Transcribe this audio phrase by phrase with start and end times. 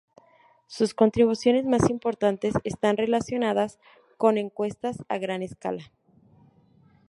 [0.65, 3.77] Sus contribuciones más importantes están relacionadas
[4.17, 5.91] con encuestas a gran escala.